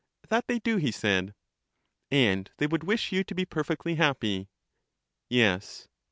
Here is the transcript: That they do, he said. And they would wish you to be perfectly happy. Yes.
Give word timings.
That 0.29 0.47
they 0.47 0.57
do, 0.57 0.77
he 0.77 0.89
said. 0.91 1.35
And 2.09 2.49
they 2.57 2.65
would 2.65 2.85
wish 2.85 3.11
you 3.11 3.23
to 3.23 3.35
be 3.35 3.45
perfectly 3.45 3.93
happy. 3.97 4.49
Yes. 5.29 5.87